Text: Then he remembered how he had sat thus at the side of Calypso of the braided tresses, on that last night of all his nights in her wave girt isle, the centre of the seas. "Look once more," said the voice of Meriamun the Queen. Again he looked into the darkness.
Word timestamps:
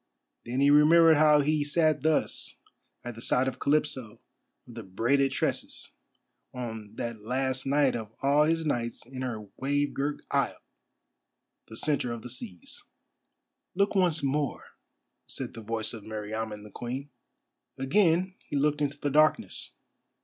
Then 0.45 0.61
he 0.61 0.71
remembered 0.71 1.17
how 1.17 1.41
he 1.41 1.59
had 1.59 1.67
sat 1.67 2.01
thus 2.01 2.57
at 3.03 3.13
the 3.13 3.21
side 3.21 3.47
of 3.47 3.59
Calypso 3.59 4.13
of 4.67 4.73
the 4.73 4.81
braided 4.81 5.31
tresses, 5.31 5.91
on 6.55 6.95
that 6.95 7.21
last 7.21 7.67
night 7.67 7.95
of 7.95 8.11
all 8.23 8.45
his 8.45 8.65
nights 8.65 9.05
in 9.05 9.21
her 9.21 9.47
wave 9.57 9.93
girt 9.93 10.23
isle, 10.31 10.57
the 11.67 11.77
centre 11.77 12.11
of 12.11 12.23
the 12.23 12.31
seas. 12.31 12.83
"Look 13.75 13.93
once 13.93 14.23
more," 14.23 14.69
said 15.27 15.53
the 15.53 15.61
voice 15.61 15.93
of 15.93 16.01
Meriamun 16.03 16.63
the 16.63 16.71
Queen. 16.71 17.11
Again 17.77 18.33
he 18.43 18.55
looked 18.55 18.81
into 18.81 18.97
the 18.99 19.11
darkness. 19.11 19.73